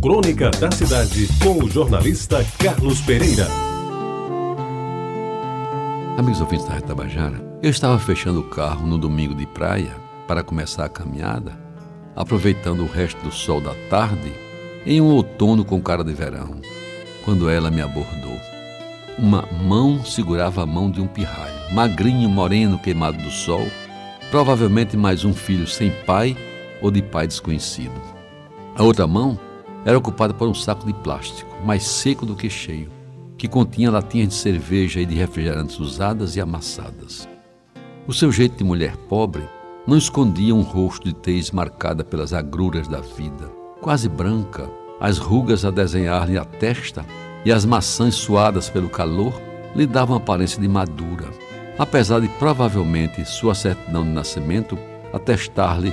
[0.00, 3.46] Crônica da Cidade, com o jornalista Carlos Pereira.
[6.16, 9.94] Amigos ouvintes da Retabajara, eu estava fechando o carro no domingo de praia
[10.26, 11.52] para começar a caminhada,
[12.16, 14.32] aproveitando o resto do sol da tarde,
[14.86, 16.62] em um outono com cara de verão,
[17.22, 18.40] quando ela me abordou.
[19.18, 23.66] Uma mão segurava a mão de um pirralho, magrinho, moreno, queimado do sol,
[24.30, 26.34] provavelmente mais um filho sem pai
[26.80, 28.00] ou de pai desconhecido.
[28.74, 29.38] A outra mão
[29.84, 32.90] era ocupada por um saco de plástico, mais seco do que cheio,
[33.36, 37.28] que continha latinhas de cerveja e de refrigerantes usadas e amassadas.
[38.06, 39.42] O seu jeito de mulher pobre
[39.86, 43.50] não escondia um rosto de tez marcada pelas agruras da vida,
[43.80, 44.68] quase branca,
[45.00, 47.04] as rugas a desenhar-lhe a testa
[47.44, 49.32] e as maçãs suadas pelo calor
[49.74, 51.30] lhe davam aparência de madura,
[51.78, 54.78] apesar de provavelmente sua certidão de nascimento
[55.12, 55.92] atestar-lhe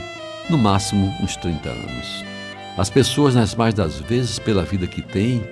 [0.50, 2.37] no máximo uns 30 anos.
[2.78, 5.44] As pessoas, nas mais das vezes, pela vida que têm,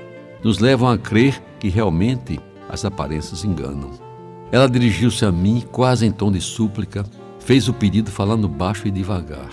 [0.43, 3.91] nos levam a crer que realmente as aparências enganam.
[4.51, 7.03] Ela dirigiu-se a mim, quase em tom de súplica,
[7.39, 9.49] fez o pedido falando baixo e devagar: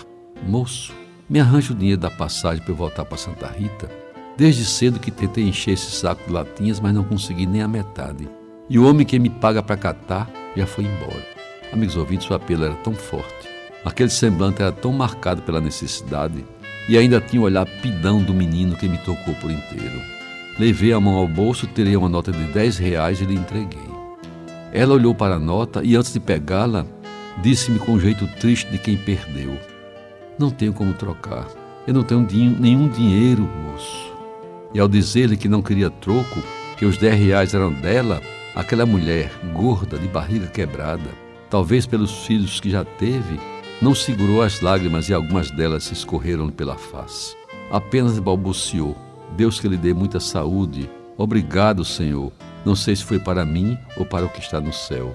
[0.47, 0.93] Moço,
[1.27, 3.89] me arranje o dinheiro da passagem para eu voltar para Santa Rita.
[4.37, 8.29] Desde cedo que tentei encher esse saco de latinhas, mas não consegui nem a metade.
[8.69, 11.25] E o homem que me paga para catar já foi embora.
[11.71, 13.53] Amigos ouvintes, o apelo era tão forte
[13.83, 16.45] Aquele semblante era tão marcado pela necessidade
[16.87, 20.01] e ainda tinha o olhar pidão do menino que me tocou por inteiro.
[20.59, 23.93] Levei a mão ao bolso, tirei uma nota de 10 reais e lhe entreguei.
[24.71, 26.85] Ela olhou para a nota e, antes de pegá-la,
[27.41, 29.57] disse-me com um jeito triste de quem perdeu:
[30.37, 31.47] Não tenho como trocar.
[31.87, 32.25] Eu não tenho
[32.59, 34.13] nenhum dinheiro, moço.
[34.73, 36.41] E ao dizer-lhe que não queria troco,
[36.77, 38.21] que os 10 reais eram dela,
[38.55, 41.09] aquela mulher, gorda, de barriga quebrada,
[41.49, 43.39] talvez pelos filhos que já teve,
[43.83, 47.35] não segurou as lágrimas e algumas delas se escorreram pela face.
[47.69, 48.95] Apenas balbuciou:
[49.35, 50.89] Deus que lhe dê muita saúde.
[51.17, 52.31] Obrigado, Senhor.
[52.63, 55.13] Não sei se foi para mim ou para o que está no céu.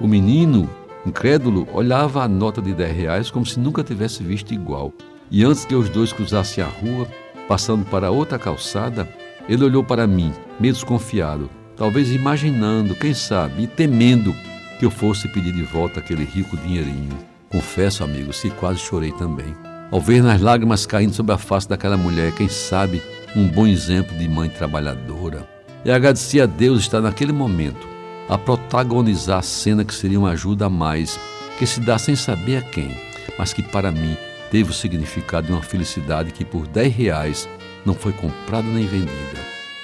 [0.00, 0.68] O menino,
[1.06, 4.92] incrédulo, olhava a nota de 10 reais como se nunca tivesse visto igual.
[5.30, 7.06] E antes que os dois cruzassem a rua,
[7.46, 9.08] passando para outra calçada,
[9.48, 14.34] ele olhou para mim, meio desconfiado, talvez imaginando, quem sabe, e temendo
[14.80, 17.31] que eu fosse pedir de volta aquele rico dinheirinho.
[17.52, 19.54] Confesso, amigos, que quase chorei também.
[19.90, 23.02] Ao ver nas lágrimas caindo sobre a face daquela mulher, quem sabe,
[23.36, 25.46] um bom exemplo de mãe trabalhadora.
[25.84, 27.86] E agradeci a Deus estar naquele momento
[28.26, 31.20] a protagonizar a cena que seria uma ajuda a mais,
[31.58, 32.96] que se dá sem saber a quem,
[33.38, 34.16] mas que para mim
[34.50, 37.48] teve o significado de uma felicidade que por 10 reais
[37.84, 39.40] não foi comprada nem vendida.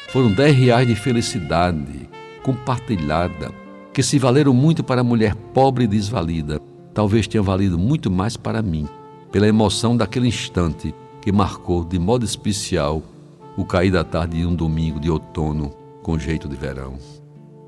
[0.08, 2.08] Foram 10 reais de felicidade
[2.42, 3.50] compartilhada,
[3.92, 6.58] que se valeram muito para a mulher pobre e desvalida,
[6.98, 8.88] talvez tenha valido muito mais para mim,
[9.30, 10.92] pela emoção daquele instante
[11.22, 13.04] que marcou de modo especial
[13.56, 15.70] o cair da tarde de um domingo de outono
[16.02, 16.94] com jeito de verão.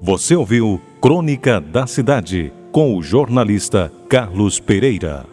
[0.03, 5.30] Você ouviu Crônica da Cidade com o jornalista Carlos Pereira.